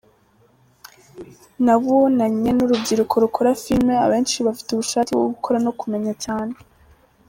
[1.65, 6.53] Nabonanye n’urubyiruko rukora filime, abenshi bafite ubushake bwo gukora no kumenya cyane.